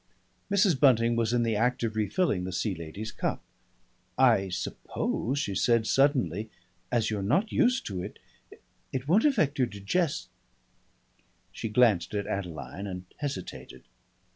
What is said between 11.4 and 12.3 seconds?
She glanced at